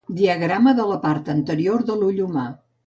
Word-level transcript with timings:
Diagrama 0.19 0.73
de 0.79 0.87
la 0.93 0.97
part 1.05 1.31
anterior 1.37 1.87
de 1.91 2.03
l'ull 2.03 2.25
humà. 2.29 2.53